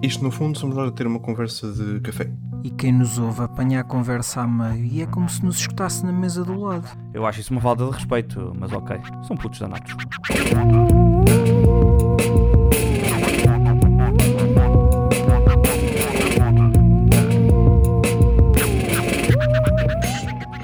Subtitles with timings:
[0.00, 2.30] Isto, no fundo, somos nós a ter uma conversa de café.
[2.62, 6.06] E quem nos ouve apanha a conversa a meio e é como se nos escutasse
[6.06, 6.86] na mesa do lado.
[7.12, 8.96] Eu acho isso uma falta de respeito, mas ok.
[9.26, 9.92] São putos danados.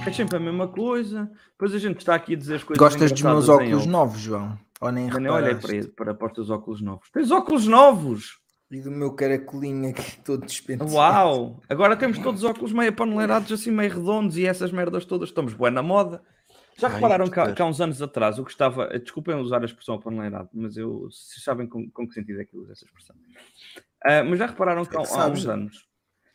[0.07, 1.29] É sempre a mesma coisa.
[1.51, 2.79] Depois a gente está aqui a dizer as coisas.
[2.79, 4.57] Gostas dos meus óculos novos, João?
[4.81, 7.11] Ou nem Eu nem olhei para, para, para os teus óculos novos.
[7.11, 8.44] Tens óculos novos!
[8.75, 10.93] E do meu caracolinho aqui todo despenteado.
[10.93, 11.63] Uau!
[11.69, 15.29] Agora temos todos os óculos meio paneleirados, assim meio redondos e essas merdas todas.
[15.29, 16.21] Estamos bué na moda.
[16.77, 18.89] Já Ai, repararam que há, que há uns anos atrás eu gostava.
[18.99, 21.03] Desculpem usar a expressão paneleirado, mas eu.
[21.03, 23.15] Vocês sabem com, com que sentido é que eu uso essa expressão.
[24.05, 25.45] Ah, mas já repararam que há, há Sabes.
[25.45, 25.89] uns anos.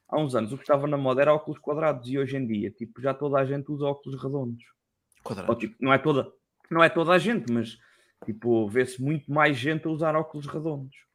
[0.08, 2.72] Há uns anos o que estava na moda era óculos quadrados e hoje em dia,
[2.72, 4.64] tipo, já toda a gente usa óculos redondos.
[5.18, 5.56] Ou, Quadrado.
[5.56, 6.32] tipo, não é toda,
[6.72, 7.78] não é toda a gente, mas
[8.26, 11.09] tipo, vê-se muito mais gente a usar óculos redondos.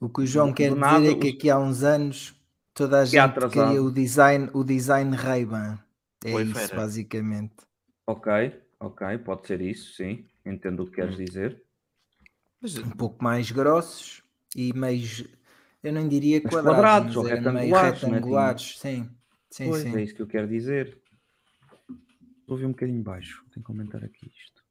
[0.00, 1.82] O que o João Do- quer do dizer nada, é que os- aqui há uns
[1.82, 2.34] anos
[2.72, 3.52] toda a Que é gente atrasado.
[3.66, 5.78] queria o design, o design Ray-Ban.
[6.24, 6.76] É Oi, isso, fera.
[6.76, 7.54] basicamente.
[8.06, 8.32] Ok,
[8.80, 10.24] ok, pode ser isso, sim.
[10.44, 10.94] Entendo o que Hum.
[10.96, 11.62] queres dizer.
[12.60, 14.22] Mas, Um pouco mais grossos
[14.56, 15.24] e meios,
[15.82, 18.78] eu não diria Mas quadrados, quadrados ou retangulares, né, retangulares.
[18.78, 19.10] Sim,
[19.50, 19.96] sim, pois, sim.
[19.96, 20.98] é isso que eu quero dizer.
[22.46, 24.62] Ouvi um bocadinho baixo, tenho que comentar aqui isto.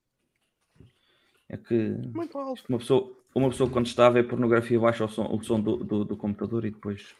[1.49, 2.63] É que muito alto.
[2.69, 5.77] uma pessoa, uma pessoa quando está a ver pornografia baixa o som, o som do,
[5.77, 7.15] do, do computador e depois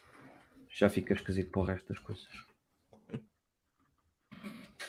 [0.68, 2.26] já fica esquisito para o resto das coisas.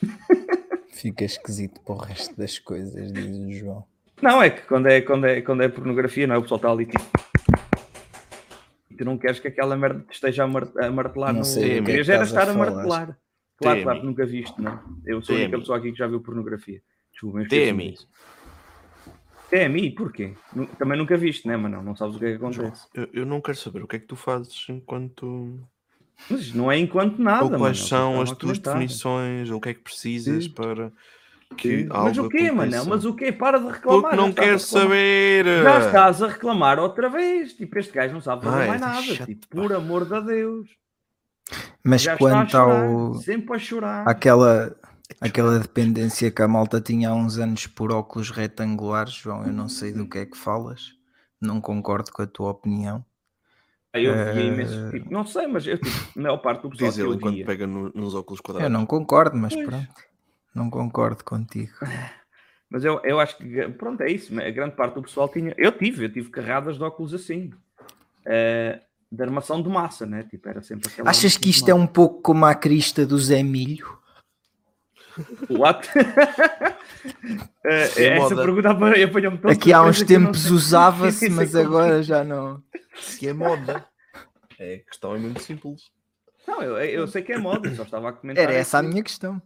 [0.90, 3.86] Fica esquisito para o resto das coisas, diz o João.
[4.22, 6.38] Não, é que quando é, quando é, quando é pornografia, não é?
[6.38, 7.04] O pessoal está ali tipo.
[8.90, 11.46] E tu não queres que aquela merda te esteja a, mar- a martelar Não no.
[11.46, 12.72] sei do que é Querias era a estar a falar.
[12.72, 13.20] martelar.
[13.58, 14.80] Claro, claro, que nunca viste, não.
[15.06, 16.82] Eu sou a única pessoa aqui que já viu pornografia.
[17.12, 17.96] Desculpa, eu esqueci-me
[19.58, 19.70] TMI.
[19.70, 20.34] TMI, porquê?
[20.78, 22.88] Também nunca viste, né, mas não, não sabes o que é que João, acontece.
[22.94, 25.60] eu, eu não quero saber o que é que tu fazes enquanto.
[26.30, 27.44] Mas não é enquanto nada.
[27.44, 30.52] ou quais Manel, são as a tuas definições, ou o que é que precisas Sim.
[30.52, 30.92] para
[31.58, 31.88] que Sim.
[31.90, 32.86] algo Mas o quê, Manel?
[32.86, 33.32] Mas o quê?
[33.32, 34.02] Para de reclamar.
[34.02, 35.46] Porque não quero saber!
[35.46, 37.54] Já estás a reclamar outra vez.
[37.54, 39.02] Tipo, este gajo não sabe fazer Ai, mais tá nada.
[39.04, 40.70] chato, tipo, por amor de Deus.
[41.84, 42.84] Mas Já quanto chorar.
[42.86, 44.08] ao, Sempre a chorar.
[44.08, 44.76] aquela,
[45.22, 49.68] aquela dependência que a malta tinha há uns anos por óculos retangulares, João, eu não
[49.70, 50.94] sei do que é que falas,
[51.42, 53.04] não concordo com a tua opinião.
[53.94, 56.70] Aí Eu via Eh, imenso, tipo, não sei, mas eu, tipo, a maior parte do
[56.70, 57.46] pessoal Diz que ele via.
[57.46, 58.70] pega no- nos óculos quadrados.
[58.70, 59.66] Eu não concordo, mas Pois.
[59.66, 59.88] pronto,
[60.54, 61.74] não concordo contigo.
[62.68, 64.38] Mas eu, eu acho que, pronto, é isso.
[64.38, 65.54] A grande parte do pessoal tinha.
[65.56, 67.52] Eu tive, eu tive carradas de óculos assim.
[68.26, 70.24] eh, de armação de massa, né?
[70.24, 71.10] Tipo, era sempre aquela.
[71.10, 73.95] Achas que isto é um pouco como a crista do Zé Milho?
[75.50, 75.88] What?
[77.64, 82.02] Eh, É essa pergunta apa- apanhou-me tão Aqui há uns que tempos usava-se, mas agora
[82.04, 82.64] já não.
[82.96, 83.86] Se é moda.
[84.60, 85.90] É, a questão é muito simples.
[86.48, 88.44] Não, eu, eu sei que é moda, só estava a comentar.
[88.44, 89.42] Era é essa a que- minha questão.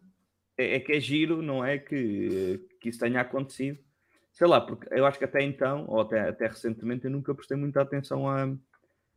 [0.57, 3.79] é, é que é giro, não é que, que isso tenha acontecido.
[4.33, 7.57] Sei lá, porque eu acho que até então, ou até, até recentemente, eu nunca prestei
[7.57, 8.47] muita atenção à,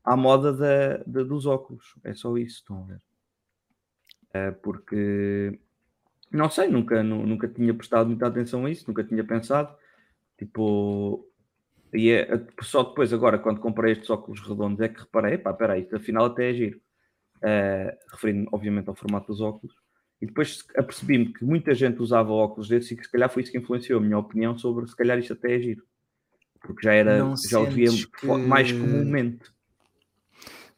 [0.04, 1.94] à moda da, da- dos óculos.
[2.04, 3.00] É só isso, estão a ver?
[4.34, 5.58] É, porque,
[6.32, 9.74] não sei, nunca, nu- nunca tinha prestado muita atenção a isso, nunca tinha pensado.
[10.38, 11.28] Tipo,
[11.94, 12.28] e é,
[12.62, 16.26] só depois, agora, quando comprei estes óculos redondos, é que reparei, pá, peraí, isto afinal
[16.26, 16.80] até é giro.
[17.42, 19.74] É, referindo, obviamente, ao formato dos óculos.
[20.20, 23.52] E depois apercebi-me que muita gente usava óculos desses e que se calhar foi isso
[23.52, 25.84] que influenciou a minha opinião sobre se calhar isto até é giro.
[26.62, 27.90] Porque já era, Não já os via
[28.20, 29.40] fo- mais que- comumente.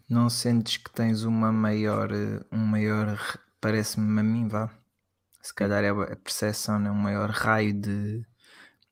[0.09, 3.19] Não sentes que tens uma maior, eh, um maior,
[3.60, 4.70] parece-me a mim, vá.
[5.44, 6.91] Se calhar é a percepção, né?
[6.91, 8.25] um maior raio de,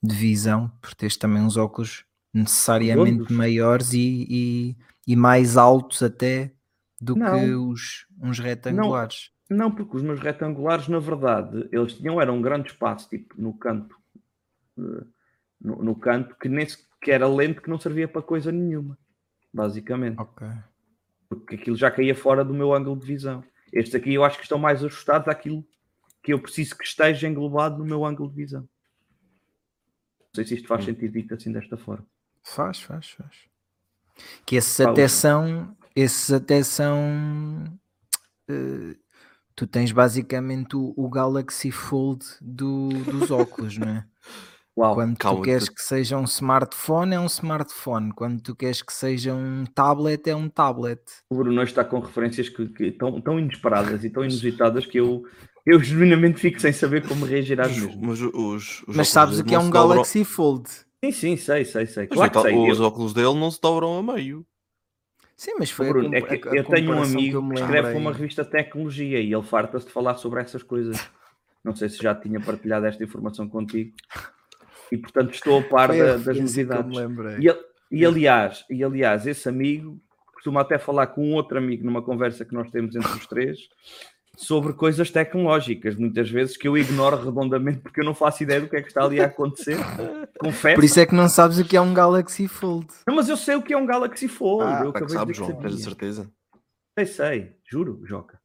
[0.02, 4.76] de visão, por teres também uns óculos necessariamente maiores e, e,
[5.06, 6.52] e mais altos até
[7.00, 7.70] do que Não.
[7.70, 9.30] os uns retangulares.
[9.48, 13.54] Não, porque os meus retangulares, na verdade, eles tinham era um grande espaço, tipo, no
[13.54, 13.96] canto,
[14.78, 15.06] eh,
[15.58, 18.99] no, no canto, que nem sequer era lente, que não servia para coisa nenhuma,
[19.50, 20.20] basicamente.
[20.20, 20.46] Ok.
[21.31, 23.43] Porque aquilo já caía fora do meu ângulo de visão.
[23.72, 25.64] Estes aqui eu acho que estão mais ajustados àquilo
[26.22, 28.60] que eu preciso que esteja englobado no meu ângulo de visão.
[30.20, 32.06] Não sei se isto faz sentido dito assim desta forma.
[32.42, 33.36] Faz, faz, faz.
[34.46, 37.64] Que esses até são, esses até são.
[38.48, 38.96] eh,
[39.54, 44.06] tu tens basicamente o, o Galaxy Fold do- dos óculos, não é?
[44.76, 48.10] Uau, Quando calma, tu queres tu- que seja um smartphone, é um smartphone.
[48.14, 51.00] Quando tu queres que seja um tablet, é um tablet.
[51.30, 54.98] o Bruno hoje está com referências que, que tão, tão inesperadas e tão inusitadas que
[54.98, 55.24] eu,
[55.66, 57.96] eu genuinamente fico sem saber como reagir às Mas, mesmas.
[58.06, 60.69] mas os, os Mas sabes o que é um dobram- Galaxy Fold?
[61.04, 62.06] Sim, sim, sei, sei, sei.
[62.06, 62.56] Claro que tá- sei.
[62.70, 64.46] os Eu- óculos dele não se dobram a meio.
[65.36, 67.56] Sim, mas foi a Bruno, é a- que a eu tenho um amigo eu me
[67.56, 70.96] que escreve para uma revista de tecnologia e ele farta-se de falar sobre essas coisas.
[71.62, 73.92] Não sei se já tinha partilhado esta informação contigo.
[74.92, 76.84] E portanto estou a par da- das novidades.
[77.42, 77.46] E,
[77.90, 79.98] e, aliás, e aliás, esse amigo
[80.34, 83.58] costuma até falar com um outro amigo numa conversa que nós temos entre os três
[84.36, 88.68] sobre coisas tecnológicas, muitas vezes que eu ignoro redondamente porque eu não faço ideia do
[88.68, 89.76] que é que está ali a acontecer.
[90.38, 90.74] Confesso.
[90.74, 92.88] Por isso é que não sabes o que é um Galaxy Fold.
[93.06, 94.64] Não, mas eu sei o que é um Galaxy Fold.
[94.64, 95.62] Ah, eu acabei de sabes, dizer João?
[95.62, 96.30] Tens a certeza?
[96.98, 97.56] Sei, sei.
[97.70, 98.38] Juro, Joca.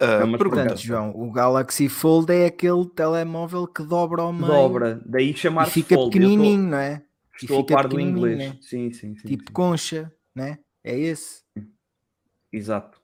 [0.00, 0.62] Ah, Não, mas pergunta.
[0.62, 5.00] Portanto, João, o Galaxy Fold é aquele telemóvel que dobra ao meio Dobra.
[5.04, 6.10] Daí e chamar-se fica fold.
[6.10, 7.02] Pequenininho, não é?
[7.40, 8.38] E Estou, a fica par do inglês.
[8.38, 8.58] né?
[8.60, 9.28] Sim, sim, sim.
[9.28, 9.52] Tipo sim.
[9.52, 10.58] concha, né?
[10.82, 11.42] É esse?
[12.52, 13.00] Exato.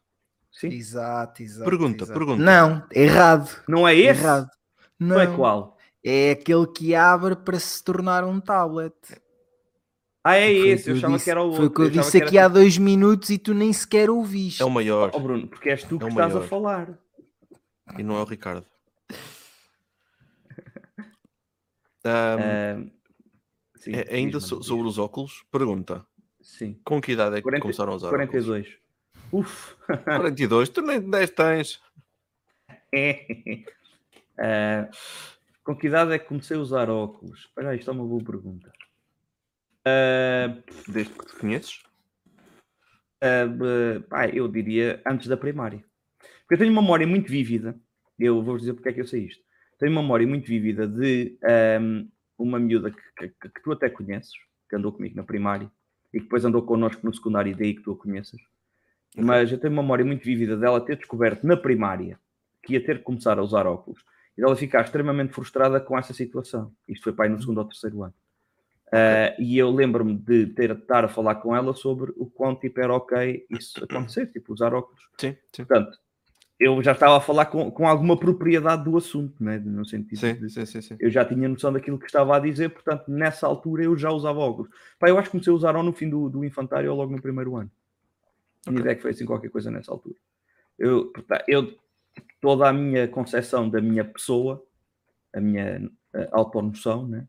[0.51, 0.69] Sim.
[0.69, 1.69] Exato, exato.
[1.69, 2.19] Pergunta, exato.
[2.19, 2.43] pergunta.
[2.43, 3.51] Não, errado.
[3.69, 4.23] Não é esse?
[4.23, 4.49] Errado.
[4.99, 5.17] Não.
[5.17, 5.77] Não, é qual?
[6.05, 8.95] é aquele que abre para se tornar um tablet.
[10.23, 10.85] Ah, é Foi esse.
[10.85, 11.57] que Eu eu achava disse- que era o outro.
[11.57, 13.73] Foi o que eu achava disse era aqui há tipo- dois minutos e tu nem
[13.73, 14.63] sequer ouviste.
[14.63, 16.49] É o maior Oh, Bruno, porque és tu que É o estás a maior.
[16.49, 16.99] falar.
[17.99, 18.67] e não é o Ricardo.
[22.05, 22.77] Ah,
[23.77, 26.05] sim, é- ainda so- sobre os óculos, pergunta:
[26.41, 26.79] Sim.
[26.85, 28.27] com que idade é que 40 começaram a usar óculos?
[28.31, 28.79] 42.
[29.33, 29.75] Uf.
[30.05, 31.81] 42, tu nem 10 tens.
[34.39, 34.89] Ah,
[35.63, 37.51] com que idade é que comecei a usar óculos?
[37.57, 38.73] Aí, isto é uma boa pergunta.
[39.95, 40.57] Ah,
[40.89, 41.83] Desde que te conheces?
[43.23, 43.47] ah,
[44.09, 45.85] pá, eu diria antes da primária.
[46.41, 47.79] Porque eu tenho uma memória muito vívida.
[48.19, 49.43] Eu vou dizer porque é que eu sei isto.
[49.79, 52.07] Tenho uma memória muito vívida de ahm,
[52.39, 54.33] uma miúda que, que- que tu até conheces,
[54.69, 55.71] que andou comigo na primária
[56.13, 58.41] e que depois andou connosco no secundário, e daí que tu a conheças.
[59.17, 62.19] Mas eu tenho uma memória muito vívida dela ter descoberto na primária
[62.63, 64.05] que ia ter que começar a usar óculos
[64.37, 66.73] e dela ficar extremamente frustrada com essa situação.
[66.87, 68.15] Isto foi aí no segundo ou terceiro ano.
[68.93, 72.57] Ah, e eu lembro-me de ter de estar a falar com ela sobre o quão
[72.57, 75.01] tipo, era ok isso acontecer, tipo, usar óculos.
[75.19, 75.65] Sim, sim.
[75.65, 75.97] Portanto,
[76.59, 79.59] eu já estava a falar com, com alguma propriedade do assunto, né?
[79.59, 80.97] no sentido Sim, de sim, sim, sim.
[80.99, 84.41] eu já tinha noção daquilo que estava a dizer, portanto, nessa altura eu já usava
[84.41, 84.71] óculos.
[84.99, 87.13] Pá, eu acho que comecei a usar ou no fim do, do infantário ou logo
[87.13, 87.71] no primeiro ano.
[88.67, 90.17] A minha ideia é que foi assim qualquer coisa nessa altura.
[90.79, 91.79] Eu, portanto, eu
[92.41, 94.63] toda a minha concepção da minha pessoa,
[95.33, 97.27] a minha eh, autonoção, né?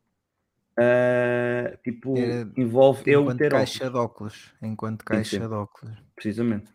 [0.81, 4.53] Ah, tipo, Era envolve eu ter caixa óculos, de óculos.
[4.61, 5.95] Enquanto caixa de óculos.
[6.15, 6.71] precisamente.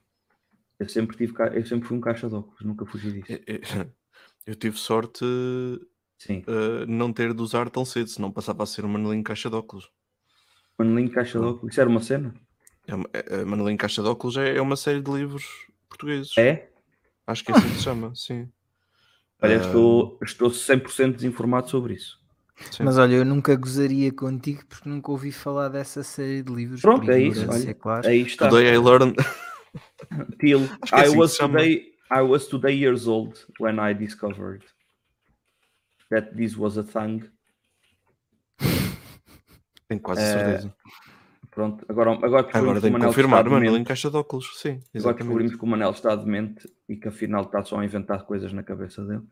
[0.79, 3.43] Eu sempre, tive, eu sempre fui um caixa de óculos, nunca fugi disso.
[4.47, 5.25] Eu, tive sorte
[6.19, 6.45] Sim.
[6.47, 9.57] uh, não ter de usar tão cedo, senão passava a ser um manelinho caixa de
[9.57, 9.91] óculos.
[10.79, 11.73] Manelinho caixa de óculos.
[11.73, 12.35] Isso era uma cena?
[12.87, 15.45] É uma- é- é- Manelinho caixa de óculos é, é uma série de livros
[15.89, 16.37] portugueses.
[16.39, 16.71] É?
[17.27, 18.49] Acho que é assim que se chama, sim.
[19.43, 22.21] Olha, Ah, estou, estou 100% desinformado sobre isso.
[22.71, 22.83] Sim.
[22.85, 26.81] Mas olha, eu nunca gozaria contigo porque nunca ouvi falar dessa série de livros.
[26.83, 27.75] Pronto, é isso, olha.
[27.75, 28.07] claro.
[28.07, 28.49] Aí está.
[28.49, 29.17] Today I learned.
[30.41, 30.61] Till
[30.93, 34.65] é I assim was today I was today years old when I discovered
[36.11, 37.23] that this was a thing.
[39.89, 40.75] Tenho quase Eh, certeza.
[41.51, 43.65] Pronto, agora, agora descobrimos Agora que tenho confirmar, está mano.
[43.65, 43.81] demente.
[43.81, 44.69] Em caixa de óculos, sim.
[44.73, 45.23] Agora Exatamente.
[45.25, 48.63] descobrimos que o Manel está demente e que afinal está só a inventar coisas na
[48.63, 49.23] cabeça dele.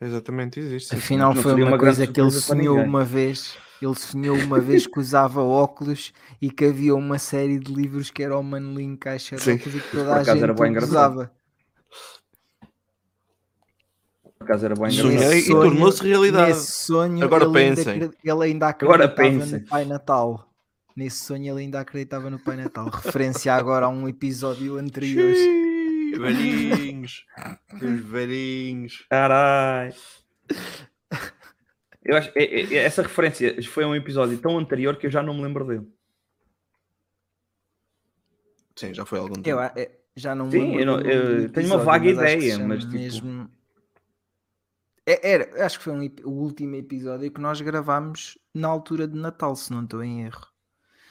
[0.00, 0.94] Exatamente, existe.
[0.94, 3.56] Afinal não foi uma, uma coisa que ele sonhou uma vez.
[3.80, 8.22] Ele sonhou uma vez que usava óculos e que havia uma série de livros que
[8.22, 11.30] era o Manelinho Caixa de óculos e que Por toda a acaso gente usava.
[14.38, 16.48] Por acaso era bem Sonhei e tornou-se realidade.
[16.52, 18.02] Nesse sonho, Agora ele, ainda pensem.
[18.02, 19.60] acre- ele ainda Agora acreditava pensem.
[19.60, 20.50] no Pai Natal.
[20.94, 22.88] Nesse sonho ele ainda acreditava no Pai Natal.
[22.88, 25.34] Referência agora a um episódio anterior.
[26.14, 27.26] Velhinhos.
[27.74, 29.06] Os velhinhos.
[29.10, 29.94] Caralho.
[32.04, 35.34] Eu acho, é- é- essa referência foi um episódio tão anterior que eu já não
[35.34, 35.86] me lembro dele.
[38.76, 39.48] Sim, já foi há algum tempo.
[39.48, 42.04] Eu, é, já não me Sim, lembro eu não- do nome eu tenho uma vaga
[42.14, 43.50] mas ideia, mas, tipo- mesmo-
[45.08, 49.16] É- Era, acho que foi um o último episódio que nós gravámos na altura de
[49.16, 50.46] Natal, se não estou em erro.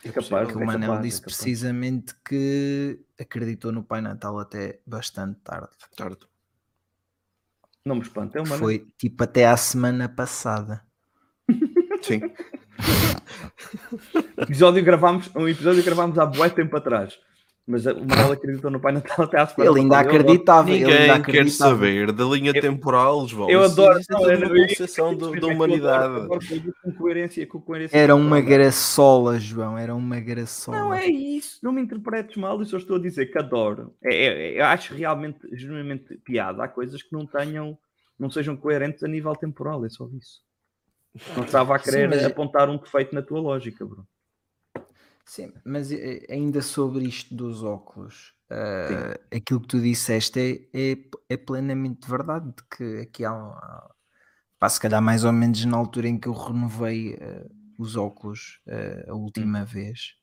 [0.06, 1.38] É capaz, Que é o Manel capaz, é disse capaz.
[1.38, 5.70] precisamente que acreditou no Pai Natal até bastante tarde.
[5.98, 6.20] Tarde.
[7.84, 8.58] Não me espanta, é Manel.
[8.60, 10.86] Foi tipo até à semana passada.
[12.02, 12.22] Sim.
[14.38, 17.20] episódio gravámos, um episódio gravámos há bué tempo atrás.
[17.68, 20.70] Mas o Manel acreditou no Pai Natal até à semana Ele ainda acreditava.
[20.70, 23.50] ele ainda Ninguém quer saber da linha Eu- temporal, João.
[23.50, 23.94] Eu adoro.
[23.96, 26.14] existe não, era- uma concepção da eu adoro- humanidade.
[26.14, 29.76] eu adoro coisas Com coerência, com coerência Era uma graçola, João.
[29.80, 30.78] Era uma graçola.
[30.78, 33.96] Não é isso, não me interpretes mal, eu só estou a dizer que adoro.
[34.04, 36.64] É, é- eu acho realmente, genuinamente piada.
[36.64, 37.76] Há coisas que não tenham,
[38.20, 40.40] não sejam coerentes a nível temporal, é só isso.
[41.36, 44.06] Não estava a Sim, querer mas- apontar um defeito na tua lógica, Bruno.
[45.26, 50.98] Sim, mas eh, ainda sobre isto dos óculos, eh, aquilo que tu disseste é, é,
[51.30, 53.90] é plenamente verdade, de que aqui há, um- há
[54.60, 58.60] pá, se calhar mais ou menos na altura em que eu renovei eh, os óculos
[58.68, 60.16] eh, a última vez,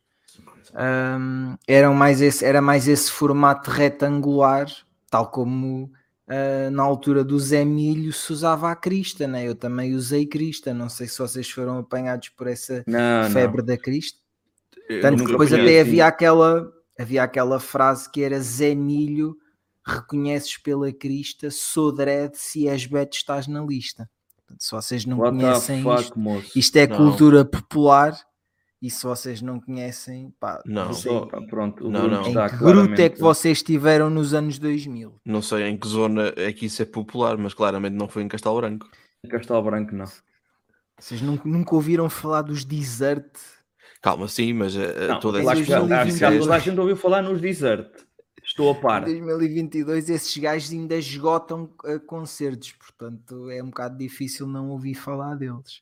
[0.74, 4.66] ahm, eram mais esse, era mais esse formato retangular,
[5.10, 5.92] tal como
[6.72, 9.44] na altura do Zé Milho se usava a crista, né?
[9.46, 13.76] eu também usei crista, não sei se vocês foram apanhados por essa Não, febre da
[13.78, 14.21] crista.
[15.00, 15.80] Tanto que depois até assim.
[15.80, 19.36] havia aquela, havia aquela frase que era Zé Milho,
[19.86, 24.08] reconheces pela crista, sou dread, se és beto estás na lista.
[24.36, 25.18] Portanto, se vocês não.
[25.18, 26.58] What conhecem fuck, isto, moço?
[26.58, 26.96] isto é Não.
[26.96, 28.16] cultura popular
[28.80, 30.92] e se vocês não conhecem, pá, Não.
[30.92, 32.26] sei Só- pronto, o Não, não.
[32.26, 35.20] em que grupo é que vocês estiveram nos anos 2000.
[35.24, 38.28] Não sei em que zona é que isso é popular, mas claramente não foi em
[38.28, 38.88] Castelo Branco.
[39.30, 40.06] Castelo Branco, não.
[40.98, 43.30] Vocês nunca, nunca ouviram falar dos desert?
[44.02, 47.88] Calma, sim, mas eh, Não, toda essa toda a gente ouviu falar nos desert.
[48.44, 49.02] Estou a par.
[49.08, 54.94] Em 2022 esses gajos ainda esgotam eh, concertos, portanto é um bocado difícil não ouvir
[54.94, 55.80] falar deles.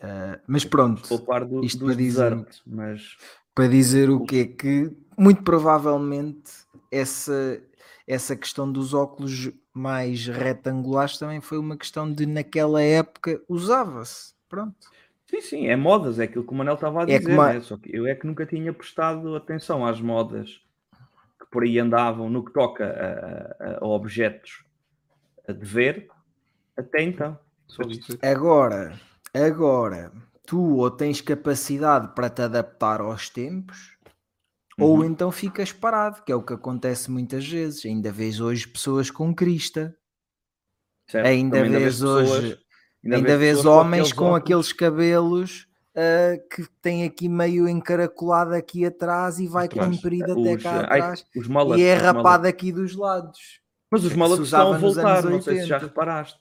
[0.00, 3.16] Ah, mas pronto, Estou a par do, Isto para dizer- desert, mas
[3.54, 6.50] para dizer o que é que muito provavelmente
[6.90, 7.62] essa,
[8.04, 14.32] essa questão dos óculos mais retangulares também foi uma questão de naquela época usava-se.
[14.52, 14.76] Pronto.
[15.26, 17.54] sim, sim, é modas, é aquilo que o Manel estava a É dizer, como a-
[17.54, 17.60] né?
[17.62, 20.60] só que eu é que nunca tinha prestado atenção às modas
[21.40, 24.62] que por aí andavam no que toca a, a- a objetos
[25.48, 26.08] a de ver
[26.76, 27.38] até então.
[27.88, 28.18] Isso.
[28.20, 29.00] Agora,
[29.32, 30.12] agora,
[30.46, 33.96] tu ou tens capacidade para te adaptar aos tempos,
[34.78, 35.04] ou Uhum.
[35.06, 37.86] então ficas parado, que é o que acontece muitas vezes.
[37.86, 39.96] Ainda vês hoje pessoas com crista,
[41.08, 41.26] certo?
[41.26, 42.61] ainda Também vês pessoas-
[43.04, 49.38] hoje, ainda, vês homens com aqueles cabelos ah, que têm aqui meio encaracolado aqui atrás
[49.38, 49.94] e vai Atrás.
[49.94, 51.26] comprido até cá ai, atrás
[51.76, 53.60] e é rapado aqui dos lados.
[53.90, 55.86] Mas os mullets estão a voltar, não sei se já 80.
[55.86, 56.40] reparaste.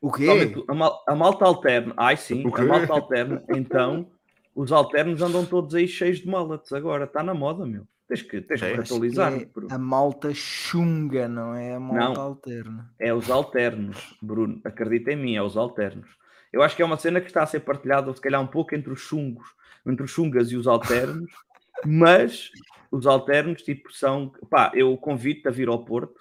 [0.00, 0.54] O quê?
[0.68, 4.10] A, mal- a malta alterna, ai sim, a malta alterna, então
[4.54, 7.84] os alternos andam todos aí cheios de mullets agora, está na moda, meu.
[8.06, 9.32] Tens que, tens que Acho que atualizar.
[9.32, 9.74] é Bruno.
[9.74, 12.20] a malta chunga, não é a malta Não.
[12.20, 12.94] alterna.
[12.98, 16.08] É os alternos, Bruno, acredita em mim, é os alternos.
[16.52, 18.74] Eu acho que é uma cena que está a ser partilhada, se calhar, um pouco
[18.74, 19.46] entre os chungos,
[19.86, 21.30] entre os chungas e os alternos,
[21.84, 22.50] mas
[22.92, 24.30] os alternos, tipo, são.
[24.50, 26.20] Pá, eu convido-te a vir ao Porto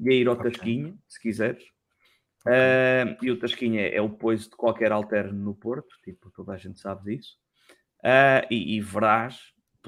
[0.00, 0.50] e a ir ao Ok.
[0.50, 1.62] Tasquinha, se quiseres.
[2.46, 6.56] Ah, e o Tasquinha é o poiso de qualquer alterno no Porto, tipo, toda a
[6.56, 7.36] gente sabe disso.
[8.02, 9.38] Ah, e, e verás,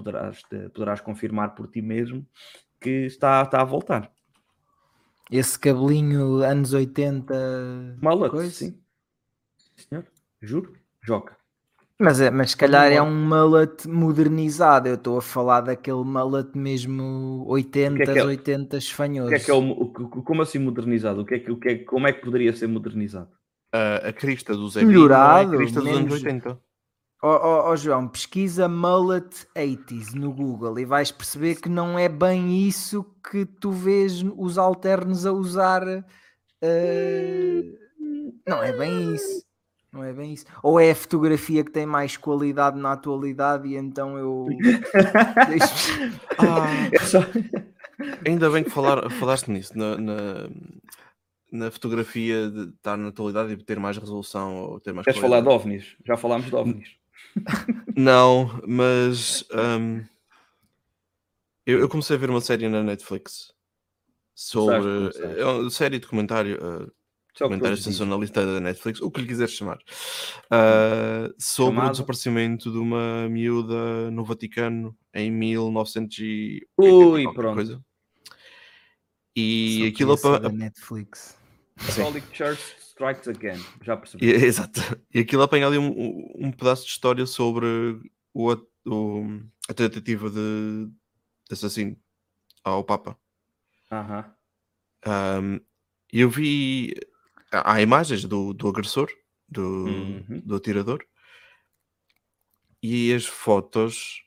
[0.02, 0.42] poderás,
[0.75, 2.26] poderás confirmar por ti mesmo
[2.80, 4.11] que está, está a voltar.
[5.30, 7.99] Esse cabelinho anos 80.
[8.02, 8.50] Mullet, coisa?
[8.50, 8.78] sim.
[9.76, 10.04] Senhor,
[10.42, 11.37] juro, joga.
[12.02, 14.88] Mas, é, mas se calhar é um mullet modernizado.
[14.88, 18.25] Eu estou a falar daquele mullet mesmo 80, que é?
[18.25, 19.28] 80 O esfanhoso.
[19.28, 19.87] que é que é o,
[20.25, 21.21] como assim modernizado?
[21.21, 23.28] O que é que, o que é, como é que poderia ser modernizado?
[23.73, 26.59] a, a crista do Zé Melhorado, Milho não é a crista dos anos menos- 80.
[27.22, 32.08] Ó ó, ó, João, pesquisa mullet 80s no Google e vais perceber que não é
[32.08, 35.82] bem isso que tu vês os alternos a usar.
[36.62, 37.62] eh,
[38.46, 39.44] Não é bem isso.
[39.92, 40.46] Não é bem isso.
[40.62, 44.46] Ou é a fotografia que tem mais qualidade na atualidade e então eu.
[45.48, 47.26] deixo- Ah, só-
[48.26, 50.48] ainda bem que falar, falaste nisso, na, na,
[51.52, 55.40] na fotografia de estar na atualidade e ter mais resolução ou ter mais Queres falar
[55.40, 55.96] de ovnis?
[56.06, 57.00] Já falámos de ovnis.
[57.96, 60.04] Não, mas hum,
[61.66, 63.52] eu, eu comecei a ver uma série na Netflix
[64.34, 66.90] sobre é uma série de documentário, uh,
[67.34, 71.88] que documentário sensacionalista da Netflix, o que lhe quiseres chamar, uh, sobre Chamado?
[71.88, 77.54] o desaparecimento de uma miúda no Vaticano em 1980 e Ui, qualquer pronto.
[77.54, 77.84] coisa.
[79.36, 81.38] E Só aquilo da Netflix.
[81.76, 82.62] Catholic Church
[83.00, 83.64] Strikes Again.
[83.83, 84.26] Já percebi.
[84.26, 84.80] E- Exato.
[85.14, 87.66] E aquilo apanha ali um, um pedaço de história sobre
[88.35, 88.52] o,
[88.87, 91.97] o- a tentativa de, de assassino
[92.62, 93.19] ao Papa.
[93.90, 94.35] Aham.
[95.07, 95.61] Um,
[96.12, 96.95] E eu vi.
[97.52, 99.09] Há imagens do, do agressor,
[99.49, 100.40] do, Uhum.
[100.45, 101.04] do atirador,
[102.83, 104.23] e as fotos.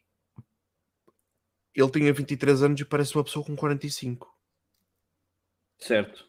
[1.75, 4.27] Ele tinha 23 anos e parece uma pessoa com 45.
[5.80, 6.27] Certo.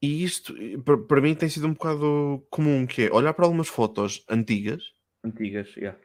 [0.00, 3.68] E isto, para- para mim, tem sido um bocado comum, que é olhar para algumas
[3.68, 4.82] fotos antigas
[5.24, 5.98] Antigas, yeah.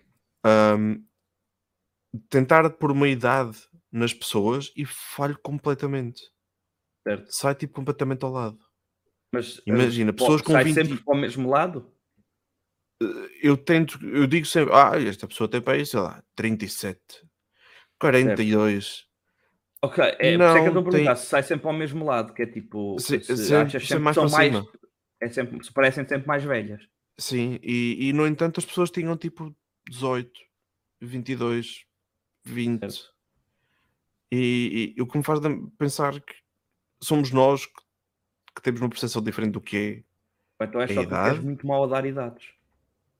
[0.43, 1.05] Ahm,
[2.29, 3.57] tentar pôr uma idade
[3.91, 6.21] nas pessoas e falho completamente.
[7.07, 7.31] certo.
[7.31, 8.59] Sai tipo completamente ao lado.
[9.31, 11.91] Mas Imagina, eh, pessoas com sai 20 sempre para o mesmo lado?
[13.41, 17.27] eu tento, eu digo sempre, ah, esta pessoa tem para aí, sei lá, 37,
[18.00, 19.05] 42.
[19.83, 21.67] Ok, é, por isso é que eu Não, estou a perguntar tem- se sai sempre
[21.67, 24.53] ao mesmo lado, que é tipo, Se- se, achas sempre sempre mais que são mais,
[24.53, 24.67] cima.
[25.19, 26.81] é sempre, se parecem sempre mais velhas.
[27.17, 29.53] Sim, e, e no entanto as pessoas tinham tipo
[29.89, 30.31] 18,
[31.01, 31.85] 22,
[32.45, 32.79] 20.
[32.79, 33.13] Certo.
[34.31, 35.39] E, e o que me faz
[35.77, 36.33] pensar que
[37.01, 37.73] somos nós que,
[38.55, 40.03] que temos uma percepção diferente do que
[40.59, 41.35] Ou Então é só idade?
[41.37, 42.45] és muito mal a dar idades.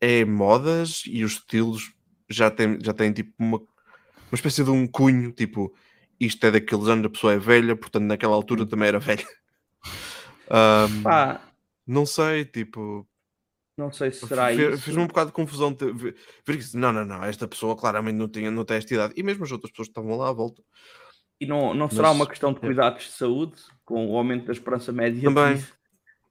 [0.02, 1.94] é, é modas e os estilos
[2.30, 3.68] já têm, já têm tipo uma, uma
[4.34, 5.76] espécie de um cunho, tipo
[6.26, 9.26] isto é daqueles anos, a pessoa é velha, portanto naquela altura também era velha.
[10.50, 11.42] Ahm, Pá,
[11.88, 13.08] não sei, tipo,
[13.78, 14.82] não sei se será Fe- isso.
[14.84, 16.16] Fez-me um bocado de confusão ver,
[16.46, 19.14] ver que não, não, não, esta pessoa claramente não, tinha, não tem esta idade.
[19.18, 20.62] E mesmo as outras pessoas que estavam lá à volta.
[21.40, 22.62] E não, não será Mas- uma questão de é.
[22.62, 25.24] cuidados de saúde, com o aumento da esperança média?
[25.24, 25.66] Também?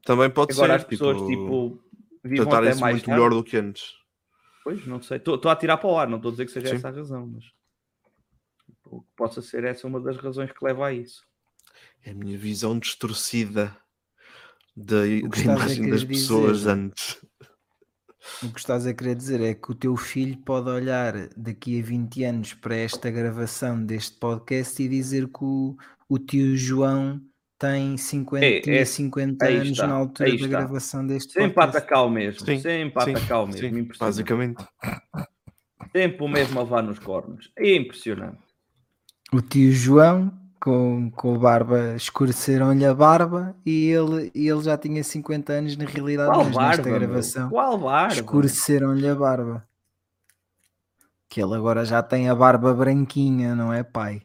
[0.04, 1.80] Também pode Agora ser, as pessoas, tipo, tipo,
[2.24, 3.20] até tratarem-se mais muito tarde.
[3.20, 3.92] melhor do que antes.
[4.64, 5.16] Pois, não sei.
[5.16, 6.74] Estou a tirar para o ar, não estou a dizer que seja Sim.
[6.76, 7.44] essa a razão, mas
[8.92, 11.22] tipo, que possa ser essa uma das razões que leva a isso.
[12.04, 13.76] É a minha visão distorcida
[14.76, 16.06] da, O a imagem das dizer?
[16.06, 17.24] pessoas antes.
[18.42, 21.82] O que estás a querer dizer é que o teu filho pode olhar daqui a
[21.84, 25.76] 20 anos para esta gravação deste podcast e dizer que o,
[26.08, 27.20] o tio João
[27.58, 31.50] tem 50, É, tinha é, 50 aí anos está, na altura da gravação deste Sempre
[31.50, 31.78] a podcast.
[31.78, 34.64] atacar o mesmo, Sim, sempre a sim, atacar o mesmo, sim, basicamente.
[35.92, 37.52] Sempre o mesmo a levar nos cornos.
[37.56, 38.51] É impressionante.
[39.32, 44.78] O tio João com, com a barba, escureceram-lhe a barba e ele, e ele já
[44.78, 46.68] tinha 50 anos na realidade, Qual mas barba?
[46.76, 46.98] nesta meu?
[47.00, 48.14] gravação Qual barba?
[48.14, 49.68] escureceram-lhe a barba.
[51.28, 54.22] Que ele agora já tem a barba branquinha, não é pai?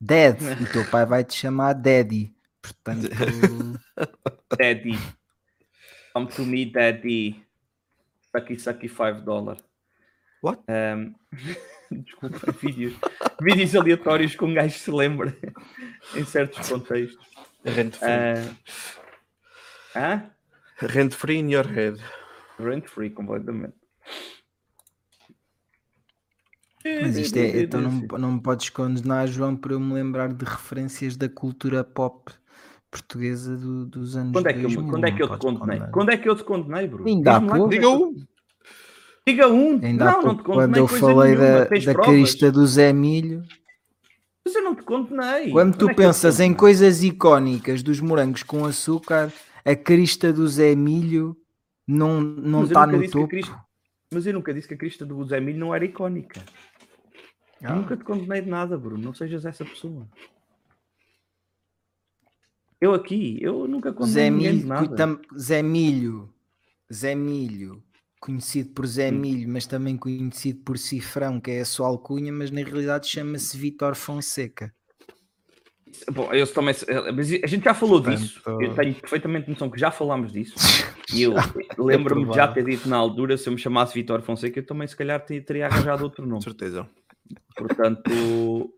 [0.00, 2.34] Dad, o teu pai vai te chamar Daddy.
[2.60, 3.08] Portanto,
[4.58, 4.98] Daddy.
[6.12, 7.42] Come to me, daddy.
[8.30, 9.64] Sucky, sucky 5 dólares.
[10.42, 10.62] What?
[10.68, 11.14] Um,
[12.04, 12.94] desculpa, vídeos,
[13.40, 15.36] vídeos aleatórios com um gajo que se lembra
[16.14, 17.26] em certos contextos.
[17.64, 18.56] Rent free.
[19.94, 20.30] Hã?
[20.78, 22.00] Rent free in your head.
[22.58, 23.74] Rent free completamente.
[26.84, 30.44] mas isto é, então não, não me podes condenar, João, por eu me lembrar de
[30.44, 32.32] referências da cultura pop
[32.90, 35.58] portuguesa do- dos anos Quando é, que eu, 2000, quando é que eu te condenei?
[35.60, 35.90] condenar.
[35.92, 37.06] Quando é que eu te condenei, Bruno?
[37.08, 37.66] Ainda há pouco.
[37.66, 38.26] é Diga que um.
[39.26, 39.78] Diga um!
[39.84, 43.42] Ainda não, não te pouco, quando eu falei da, da crista do Zé Milho,
[44.44, 45.50] Mas eu não te condenei.
[45.50, 49.32] Quando tu é pensas em coisas icónicas dos morangos com açúcar,
[49.64, 51.36] a crista do Zé Milho
[51.86, 53.28] não não está no topo.
[53.28, 53.64] crista-
[54.12, 56.42] Mas eu nunca disse que a crista do Zé Milho não era icónica.
[57.62, 57.76] Ah.
[57.76, 59.00] nunca te condenei de nada, Bruno.
[59.04, 60.04] Não sejas essa pessoa.
[62.80, 65.20] Eu aqui, eu nunca condenei Zé ninguém de Milho, nada.
[65.38, 66.34] Zé Milho,
[66.92, 67.80] Zé Milho,
[68.22, 69.10] conhecido por Zé.
[69.10, 73.58] Milho, mas também conhecido por Cifrão, que é a sua alcunha, mas na realidade chama-se
[73.58, 74.72] Vitor Fonseca.
[76.10, 76.74] Bom, eu também,
[77.14, 78.40] mas a gente já falou Portanto, disso.
[78.46, 80.54] Eu tenho perfeitamente noção que já falámos disso.
[81.14, 81.34] E eu
[81.76, 84.88] lembro-me de já ter dito na altura, se eu me chamasse Vitor Fonseca, eu também
[84.88, 86.42] se calhar te- teria arranjado outro nome.
[86.42, 86.88] certeza.
[87.54, 88.72] Portanto,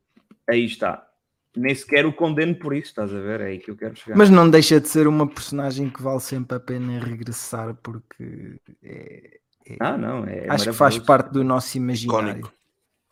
[0.50, 1.06] aí está.
[1.56, 3.40] Nem sequer o condeno por isso, estás a ver?
[3.40, 4.16] É aí que eu quero chegar.
[4.16, 9.38] Mas não deixa de ser uma personagem que vale sempre a pena regressar porque é-
[9.66, 12.28] é- Ah, não, é acho que faz parte do nosso imaginário.
[12.30, 12.52] Icónico.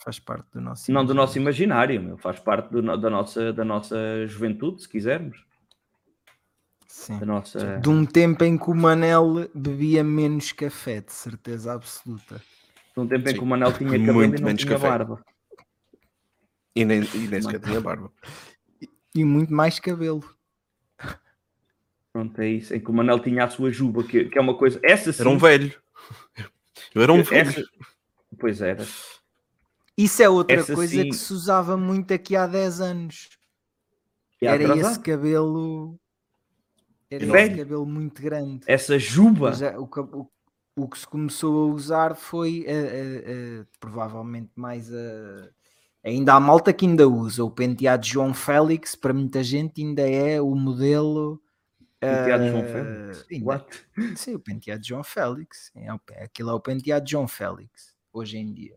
[0.04, 1.94] Faz parte do nosso Não do nosso imaginário.
[1.94, 2.18] imaginário, meu.
[2.18, 5.44] faz parte do da, nossa, da nossa juventude, se quisermos.
[6.88, 7.18] Sim.
[7.20, 7.78] Da nossa...
[7.78, 12.40] De um tempo em que o Manel bebia menos café, de certeza absoluta.
[12.94, 13.38] De um tempo em Sim.
[13.38, 14.88] que o Manel tinha cabelo Muito e não menos tinha café.
[14.88, 15.20] barba.
[16.74, 18.10] E nem, e nem sequer tinha barba.
[19.14, 20.22] E muito mais cabelo.
[22.12, 22.74] Pronto, é isso.
[22.74, 24.80] Em que o Manel tinha a sua juba, que, que é uma coisa.
[24.82, 25.20] Essa sim.
[25.22, 25.74] Era um velho.
[26.94, 27.48] Eu era um velho.
[27.48, 27.62] essa...
[28.38, 28.86] Pois era.
[29.96, 31.08] Isso é outra Essa coisa sim.
[31.10, 33.28] que se usava muito aqui há 10 anos.
[34.40, 34.90] E Era atrasado.
[34.92, 35.98] esse cabelo.
[37.10, 37.56] Era esse Velho.
[37.58, 38.64] cabelo muito grande.
[38.66, 39.50] Essa juba.
[39.50, 40.30] Mas, eh, o, que- o-
[40.76, 45.50] o que se começou a usar foi eh, eh, eh, provavelmente mais a.
[46.04, 50.40] Ainda há malta que ainda usa o penteado João Félix, para muita gente ainda é
[50.40, 51.40] o modelo.
[52.00, 53.26] Penteado João eh, Félix.
[53.30, 53.86] ainda- What?
[54.16, 55.70] Sim, o penteado João Félix.
[55.76, 58.74] é aquilo é o penteado João Félix, hoje em dia.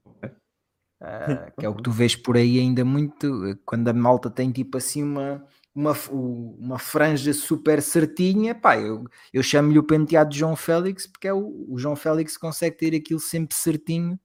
[1.01, 4.29] Ah, que é o que tu vês por aí ainda muito, eh, quando a malta
[4.29, 10.29] tem tipo assim uma, uma, uma franja super certinha, pá, eu, eu chamo-lhe o penteado
[10.29, 14.17] de João Félix porque é o, o João Félix consegue ter aquilo sempre certinho,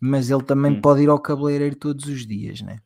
[0.00, 0.80] mas ele também Hum.
[0.80, 2.80] pode ir ao cabeleireiro todos os dias, né?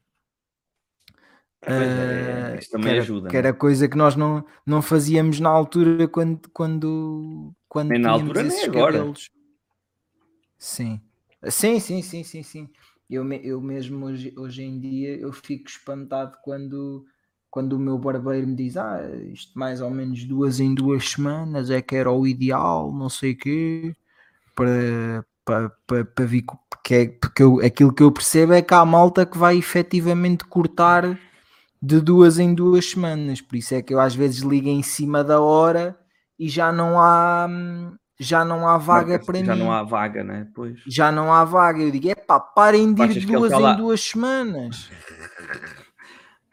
[1.74, 3.28] Pois é, Ah, isso também que era, ajuda.
[3.28, 3.38] que né?
[3.38, 8.42] era coisa que nós não, não fazíamos na altura quando, quando, quando Nem na altura,
[8.42, 8.98] nem agora.
[8.98, 9.30] cabelos.
[10.58, 11.00] Sim.
[11.48, 12.68] Sim, sim, sim, sim, sim.
[13.10, 17.04] Eu, eu mesmo hoje, hoje em dia eu fico espantado quando,
[17.50, 19.00] quando o meu barbeiro me diz ah,
[19.32, 23.32] isto mais ou menos duas em duas semanas é que era o ideal, não sei
[23.32, 23.96] o quê,
[24.54, 26.44] para, para, para, para vir,
[26.82, 30.44] porque, é, porque eu- aquilo que eu percebo é que há malta que vai efetivamente
[30.44, 31.16] cortar
[31.80, 35.22] de duas em duas semanas, por isso é que eu às vezes ligo em cima
[35.22, 35.96] da hora
[36.38, 37.48] e já não há
[38.20, 40.48] já não há vaga para já mim não há vaga, né?
[40.54, 40.78] Pois.
[40.86, 41.82] já não há vaga.
[41.82, 43.72] Eu digo, é pá, parem de ir duas tá em lá?
[43.74, 44.90] duas semanas.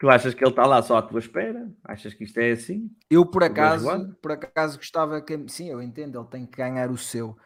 [0.00, 1.70] Tu achas que ele está lá só à tua espera?
[1.84, 2.90] Achas que isto é assim?
[3.10, 3.86] Eu por acaso,
[4.22, 7.36] por acaso gostava que, sim, eu entendo, ele tem que ganhar o seu.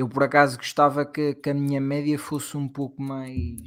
[0.00, 3.60] Eu por acaso gostava que, que a minha média fosse um pouco mais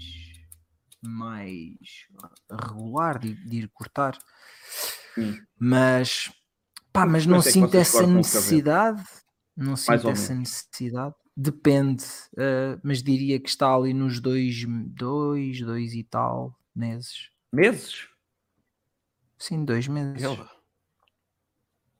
[1.00, 2.08] mais
[2.50, 4.18] regular de, de ir cortar.
[5.16, 5.38] Hum.
[5.60, 6.32] Mas
[6.92, 9.04] pá, mas não é sinto essa necessidade.
[9.56, 11.14] Não sinto essa necessidade.
[11.38, 12.04] Depende,
[12.36, 17.30] eh, mas diria que está ali nos dois, dois, dois e tal meses.
[17.52, 18.08] Meses?
[19.38, 20.24] Sim, dois meses.
[20.24, 20.50] Ela-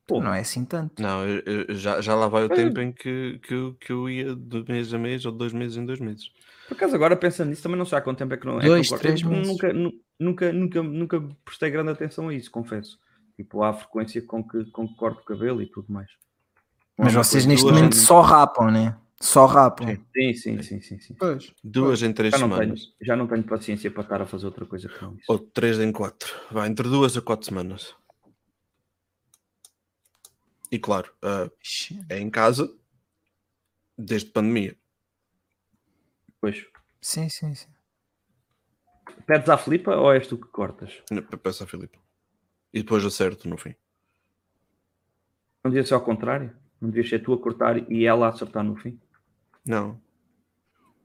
[0.06, 1.02] Pô, Não é assim tanto.
[1.02, 3.90] Não, eu- eu- já, já lá vai o Mas- tempo em que, que, eu- que
[3.90, 6.30] eu ia de mês a mês ou de dois meses em dois meses.
[6.68, 8.64] Por acaso agora pensando nisso, também não sei há quanto tempo é que não é.
[8.66, 9.02] Dois, corto.
[9.02, 9.48] três Eu meses.
[9.48, 12.98] nunca, nu- nunca, nunca, nunca prestei grande atenção a isso, confesso.
[13.36, 16.08] Tipo, à frequência com que, com que corto o cabelo e tudo mais.
[16.98, 18.96] Não é Mas uma vocês coisa neste momento só rapam, né?
[19.20, 19.88] Só rapam.
[20.14, 21.14] Sim, sim, sim, sim, sim.
[21.18, 21.52] Pois.
[21.64, 22.82] Duas em três Já não, tenho, semanas.
[23.00, 25.24] já não tenho paciência para estar a fazer outra coisa que não isso.
[25.28, 26.30] Ou três em quatro.
[26.50, 27.94] Vai entre duas a quatro semanas.
[30.74, 32.68] E claro, ah, Ixi, é em casa
[33.96, 34.76] desde pandemia.
[36.40, 36.66] Pois.
[37.00, 37.68] Sim, sim, sim.
[39.24, 41.00] Pedes à Filipa ou és tu que cortas?
[41.40, 41.96] Peço a Filipe.
[42.72, 43.76] E depois acerto no fim.
[45.62, 46.52] Não devia ser ao contrário?
[46.80, 49.00] Não devia ser tu a cortar e ela a acertar no fim?
[49.64, 50.02] Não.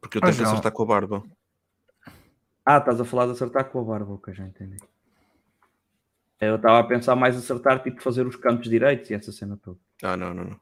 [0.01, 0.51] Porque eu Mas tenho que não.
[0.53, 1.23] acertar com a barba.
[2.65, 4.77] Ah, estás a falar de acertar com a barba, ok, já entendi.
[6.41, 9.77] Eu estava a pensar mais acertar, tipo, fazer os cantos direitos e essa cena toda.
[10.01, 10.59] Ah, não, não, não.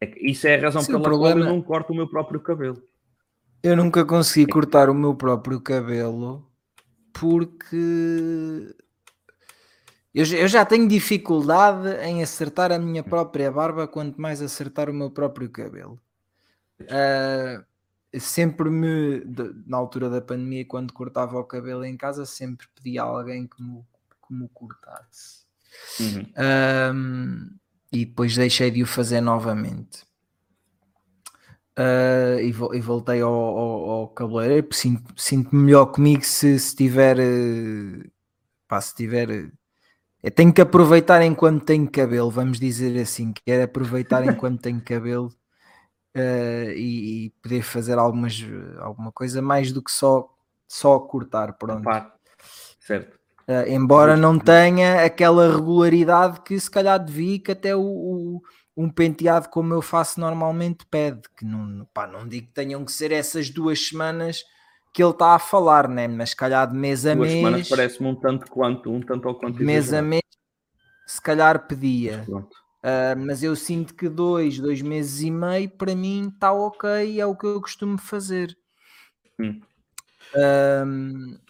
[0.00, 1.96] É que isso é a razão Sim, pela o qual problema- eu não corto o
[1.96, 2.82] meu próprio cabelo.
[3.62, 6.50] Eu nunca consegui cortar o meu próprio cabelo
[7.12, 8.74] porque
[10.12, 14.90] eu, já- eu já tenho dificuldade em acertar a minha própria barba, quanto mais acertar
[14.90, 15.98] o meu próprio cabelo.
[16.90, 17.64] Ah,
[18.18, 23.02] sempre me, de- na altura da pandemia, quando cortava o cabelo em casa, sempre pedia
[23.02, 23.82] a alguém que me,
[24.34, 25.44] me o cortasse.
[26.00, 26.26] Uhum.
[26.36, 27.50] Ahm,
[27.92, 30.04] e depois deixei de o fazer novamente.
[31.76, 36.56] Ah, e, vo- e voltei ao, ao, ao cabeleireiro porque sinto- sinto-me melhor comigo se,
[36.58, 38.08] se tiver eh,
[38.68, 39.50] pá, se tiver
[40.22, 45.34] eu tenho que aproveitar enquanto tenho cabelo, vamos dizer assim, quero aproveitar enquanto tenho cabelo
[46.14, 48.34] eh, e, e poder fazer algumas,
[48.80, 50.28] alguma coisa mais do que só,
[50.68, 51.84] só cortar, pronto.
[51.84, 52.14] Pá,
[52.80, 53.18] certo.
[53.46, 58.42] Uh, embora não tenha aquela regularidade que se calhar devia que até o, o-
[58.76, 62.90] um penteado como eu faço normalmente pede, que não, pá, não digo que tenham que
[62.92, 64.42] ser essas duas semanas
[64.94, 66.08] que ele está a falar, né?
[66.08, 69.28] mas se calhar de mês a Duas semanas mês, parece-me um tanto quanto, um tanto
[69.28, 70.22] ao quanto mês a mês,
[71.06, 72.22] se calhar pedia.
[72.24, 72.56] Pronto.
[72.84, 77.26] Uh, mas eu sinto que dois, dois meses e meio para mim está ok, é
[77.26, 78.56] o que eu costumo fazer.
[79.40, 79.60] Hum.
[80.36, 81.43] Um, e-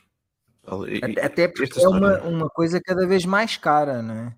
[1.23, 4.35] até- porque é uma, história- uma coisa cada vez mais cara, não é?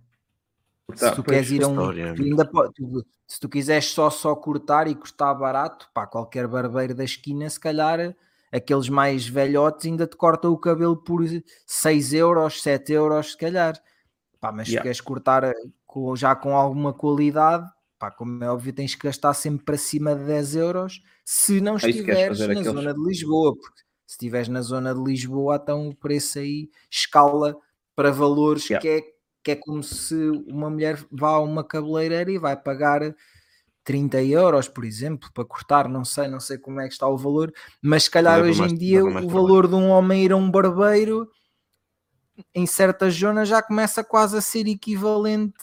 [0.94, 1.72] se Tá, tu pois, queres ir a um.
[1.72, 2.14] história.
[2.14, 6.94] tu ainda tu- se tu quiseres só, só cortar e cortar barato, pá, qualquer barbeiro
[6.94, 8.14] da esquina, se calhar
[8.52, 11.22] aqueles mais velhotes ainda te cortam o cabelo por
[11.66, 13.74] 6 euros, 7 euros, se calhar.
[14.40, 14.82] Pá, mas se Yeah.
[14.84, 15.52] queres cortar eh,
[15.84, 20.14] com- já com alguma qualidade, pá, como é óbvio, tens que gastar sempre para cima
[20.14, 24.48] de 10 euros se não É estiveres na aqueles- zona de Lisboa, porque se estiveres
[24.48, 27.56] na zona de Lisboa, então o preço aí escala
[27.94, 28.80] para valores Yeah.
[28.80, 29.02] que, é,
[29.42, 30.14] que é como se
[30.46, 33.00] uma mulher vá a uma cabeleireira e vai pagar
[33.82, 37.16] 30 euros, por exemplo, para cortar, não sei, não sei como é que está o
[37.16, 40.36] valor, mas se calhar hoje mais- em dia o valor de um homem ir a
[40.36, 41.28] um barbeiro
[42.54, 45.54] em certas zonas já começa quase a ser equivalente.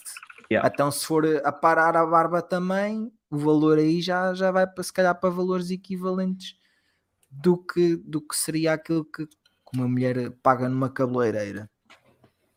[0.50, 0.68] Yeah.
[0.72, 4.82] Então, se for a parar a barba também, o valor aí já, já vai para
[4.82, 6.56] se calhar para valores equivalentes
[7.42, 9.26] do que, do que seria aquilo que
[9.74, 11.68] uma mulher paga numa cabeleireira.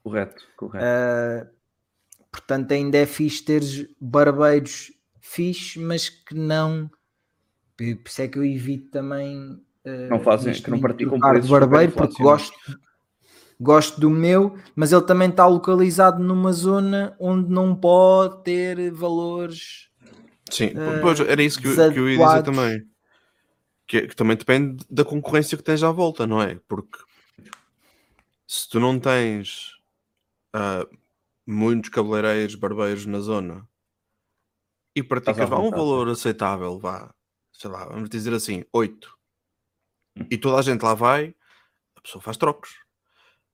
[0.04, 0.86] Correto, correto.
[0.86, 1.50] Uh,
[2.32, 6.90] portanto, ainda é fixe teres barbeiros fixe, mas que não.
[7.76, 9.38] Por isso é que eu evito também.
[9.86, 12.58] uh, Não fazem- que não praticam de preços barbeiro porque gosto,
[13.60, 19.90] gosto do meu, mas ele também está localizado numa zona onde não pode ter valores.
[20.50, 22.88] Sim, eh, pois, era isso que eu, que eu ia dizer também.
[23.88, 26.56] Que, que também depende da concorrência que tens à volta, não é?
[26.68, 27.00] Porque
[28.46, 29.80] se tu não tens
[30.54, 30.86] ah,
[31.46, 33.68] muitos cabeleireiros, barbeiros na zona
[34.96, 37.14] e praticas vá, um valor aceitável, vá,
[37.54, 39.18] sei lá, vamos dizer assim, 8,
[40.18, 40.28] Hum.
[40.32, 41.36] e toda a gente lá vai,
[41.96, 42.76] a pessoa faz trocos.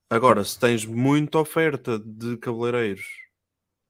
[0.09, 3.05] Agora, se tens muita oferta de cabeleireiros,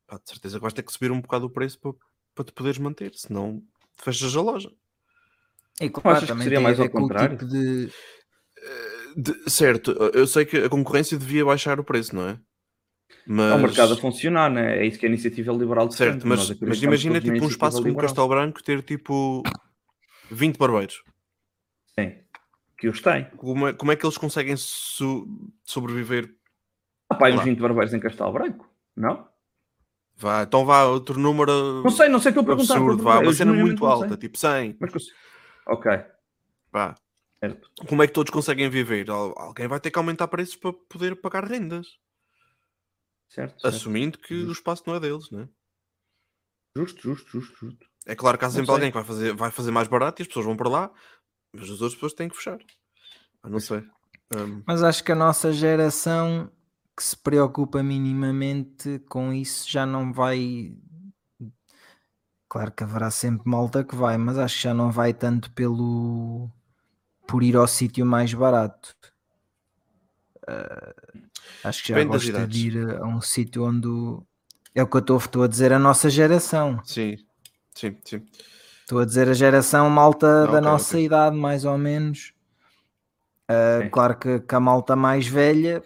[0.08, 1.94] pá, de certeza que vais ter que subir um bocado o preço para,
[2.34, 3.64] para te poderes manter, senão
[3.96, 4.72] fechas a loja.
[5.86, 7.38] E claro, achas que seria tem mais ver ao com o contrário?
[7.38, 7.90] tipo de.
[9.16, 12.40] De- certo, eu sei que a concorrência devia baixar o preço, não é?
[13.28, 14.80] Mas, É o mercado a funcionar, né?
[14.80, 16.12] É isso que a iniciativa liberal defende.
[16.24, 18.08] certo, mas, mas imagina tipo um espaço como liberal.
[18.08, 19.44] Castelo Branco ter tipo
[20.32, 21.04] 20 barbeiros.
[21.98, 22.16] Sim,
[22.78, 23.26] que os tem.
[23.38, 25.28] Como é, como é que eles conseguem so-
[25.64, 26.34] sobreviver?
[27.10, 27.50] Ah, pá, uns Claro.
[27.50, 29.28] 20 barbeiros em Castelo Branco, não?
[30.16, 32.76] Vá, então vá, outro número Não sei, não sei, estou a perguntar.
[32.78, 34.76] absurdo, vá, uma Eu cena muito não alta, tipo 100.
[34.80, 34.92] Mas
[35.66, 35.86] Ok,
[36.72, 36.96] Vá.
[37.40, 37.70] certo.
[37.88, 39.10] Como é que todos conseguem viver?
[39.10, 41.88] Al- Alguém vai ter que aumentar preços para poder pagar rendas,
[43.30, 43.68] Certo, certo.
[43.68, 45.48] assumindo que o espaço não é deles, né?
[46.78, 47.86] Justo, justo, justo, justo.
[48.06, 50.28] É claro que há sempre alguém que vai fazer, vai fazer mais barato e as
[50.28, 50.92] pessoas vão para lá,
[51.54, 52.60] mas as outras pessoas têm que fechar.
[53.44, 53.80] Ah, não sei.
[54.36, 56.52] Hum, Mas acho que a nossa geração
[56.96, 60.76] que se preocupa minimamente com isso já não vai.
[62.54, 66.48] Claro que haverá sempre malta que vai, mas acho que já não vai tanto pelo
[67.28, 68.96] por ir ao sítio mais barato.
[70.48, 70.94] Ah,
[71.64, 73.88] acho que já das gosta de ir a um sítio onde
[74.76, 76.80] é o que eu estou- estou a dizer a nossa geração.
[76.84, 77.18] sim,
[77.74, 78.24] sim, sim.
[78.82, 81.06] Estou a dizer a geração malta Ah, da ok, nossa ok.
[81.06, 82.34] idade, mais ou menos.
[83.82, 83.90] Sim.
[83.90, 85.82] claro que, que a malta mais velha,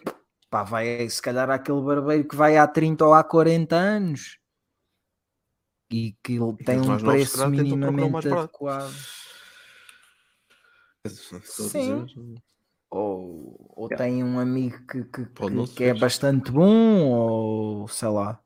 [0.50, 4.38] pá, vai se calhar àquele barbeiro que vai há 30 ou há 40 anos
[5.89, 8.93] e que ele tem um preço mais minimamente adequado.
[11.43, 12.06] Sim.
[12.06, 12.41] dizer,
[12.89, 13.97] Ou, ou Yeah.
[14.06, 18.39] tem um amigo que, que, que- que é bastante bom, ou sei lá.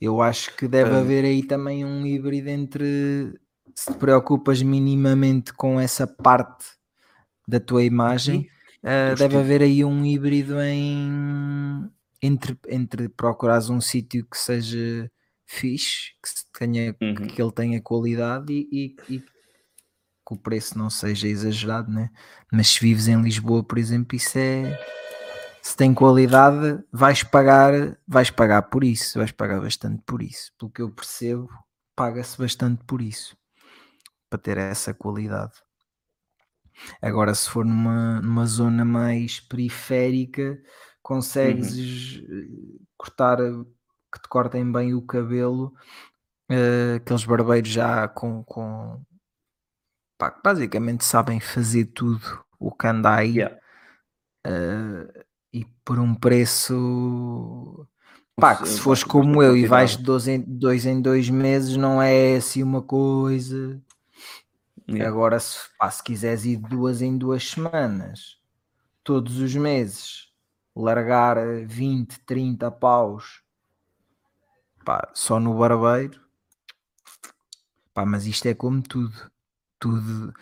[0.00, 0.98] Eu acho que deve Ah.
[0.98, 3.38] haver aí também um híbrido entre
[3.74, 6.66] se te preocupas minimamente com essa parte
[7.48, 8.42] da tua imagem,
[8.82, 11.08] do deve haver aí um híbrido em
[12.22, 15.10] entre, entre procurares um sítio que seja
[15.46, 17.14] fixe, que, se tenha, Uhum.
[17.14, 18.68] que ele tenha qualidade e,
[19.08, 22.10] e- e que o preço não seja exagerado, né?
[22.52, 24.76] Mas se vives em Lisboa, por exemplo, isso é
[25.62, 30.52] se tem qualidade, vais pagar, vais pagar por isso, vais pagar bastante por isso.
[30.58, 31.48] Pelo que eu percebo,
[31.94, 33.36] paga-se bastante por isso
[34.30, 35.52] para ter essa qualidade.
[37.00, 40.58] Agora, se for numa, numa zona mais periférica,
[41.06, 42.48] consegues eh,
[42.98, 45.72] cortar que te cortem bem o cabelo,
[46.50, 49.00] eh, aqueles barbeiros já com, com
[50.18, 53.56] pá, que basicamente sabem fazer tudo o que anda aí Yeah.
[54.46, 57.86] eh, e por um preço
[58.34, 61.76] pá, que se fores como eu e vais de dois em, dois em dois meses,
[61.76, 63.80] não é assim uma coisa.
[64.88, 65.08] Yeah.
[65.08, 68.40] Agora, se, pá, se quiseres ir de duas em duas semanas,
[69.04, 70.25] todos os meses,
[70.76, 73.42] largar eh, 20, 30 paus
[74.84, 76.20] pá, só no barbeiro,
[77.94, 79.12] pá, mas isto é como tudo,
[79.80, 80.32] tudo,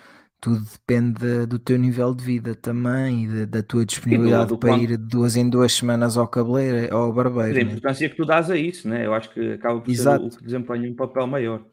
[0.40, 4.70] tudo depende do teu nível de vida também e da, da tua disponibilidade do para
[4.70, 7.54] quanto- ir de duas em duas semanas ao cabeleireiro, ao Mas a barbeiro.
[7.54, 7.62] né?
[7.72, 9.06] importância que tu dás a isso, né?
[9.06, 10.26] Eu acho que acaba por ser Exato.
[10.26, 11.64] o que desempenha um papel maior.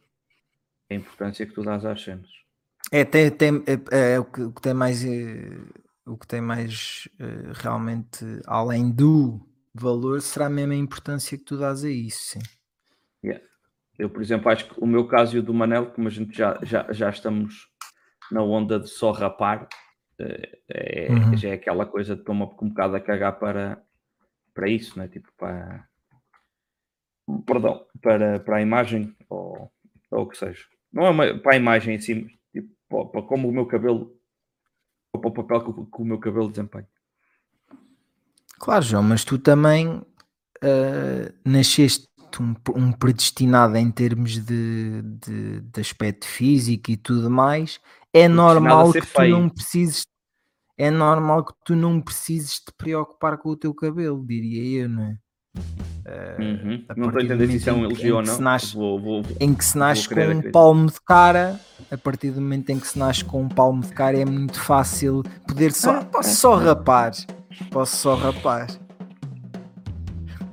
[0.90, 2.28] A importância que tu dás às cenas.
[2.92, 5.58] É, tem, tem- é, é o, que, o que tem mais, eh,
[6.12, 9.40] o que tem mais eh, realmente, além do
[9.74, 12.40] valor, será mesmo a importância que tu dás a isso, sim.
[13.24, 13.44] Yeah.
[13.98, 16.36] Eu, por exemplo, acho que o meu caso e o do Manel, como a gente
[16.36, 17.68] já, já, já estamos
[18.32, 19.68] na onda de só rapar,
[20.20, 21.38] eh, é, Uhum.
[21.38, 23.82] já é aquela coisa de toma um bocado a cagar para,
[24.54, 25.08] para isso, né?
[25.08, 25.88] Tipo, para.
[27.46, 29.72] Perdão, para, para a imagem ou,
[30.12, 30.66] ou o que seja.
[30.92, 34.14] Não é uma- para a imagem em si, tipo, para, para como o meu cabelo,
[35.20, 36.88] para o papel que, o- que o meu cabelo desempenha.
[38.60, 40.02] Claro, João, mas tu também
[40.62, 42.08] eh, nasceste
[42.40, 47.80] um, um predestinado em termos de, de, de aspecto físico e tudo mais.
[48.14, 49.38] É normal que tu feio.
[49.40, 50.06] não precises.
[50.78, 55.04] É normal que tu não precises te preocupar com o teu cabelo, diria eu, não
[55.04, 55.18] é?
[56.40, 56.84] Uhum.
[56.90, 58.34] a Não estou a entender se isso é um elogio ou não.
[58.36, 60.52] se nasce- Vou, vou, em que se nasce com um acreditar.
[60.52, 61.60] palmo de cara,
[61.92, 64.60] a partir do momento em que se nasce com um palmo de cara é muito
[64.60, 67.12] fácil poder só, Ah, posso ah, só rapar,
[67.70, 68.68] posso só rapar.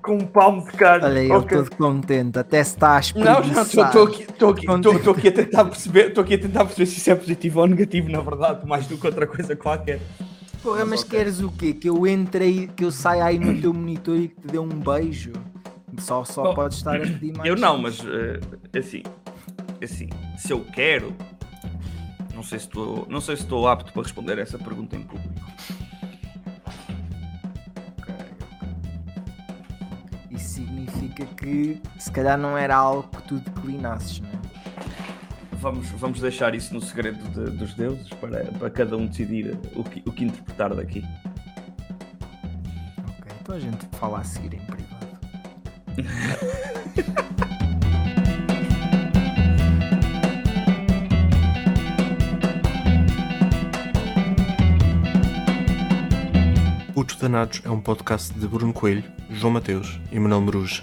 [0.03, 1.05] com um palmo de carne.
[1.07, 1.57] Olha, eu Ok.
[1.59, 5.13] todo contente, até se está a Não, não, estou estou aqui, estou aqui, estou- estou
[5.15, 8.09] aqui a tentar perceber, estou aqui a tentar perceber se isso é positivo ou negativo,
[8.11, 10.01] na verdade, mais do que outra coisa qualquer.
[10.69, 11.19] Porra, mas ok.
[11.19, 11.73] queres o quê?
[11.73, 14.59] Que eu entre aí, que eu saia aí no teu monitor e que te dê
[14.59, 15.33] um beijo?
[15.99, 17.49] Só, só Bom, podes estar a pedir mais.
[17.49, 19.03] Eu não, mas eh, assim,
[19.83, 21.17] assim, se eu quero,
[22.35, 25.33] não sei se estou, não sei se estou apto para responder essa pergunta em público.
[30.31, 34.38] Isso significa que se calhar não era algo que tu declinasses, não é?
[35.61, 39.83] Vamos, vamos deixar isso no segredo de- dos deuses para, para cada um decidir o
[39.83, 41.05] que, o que interpretar daqui.
[42.99, 45.19] Ok, então a gente fala a seguir em privado.
[56.95, 60.83] Putos Danados é um podcast de Bruno Coelho, João Mateus e Manuel Marujo.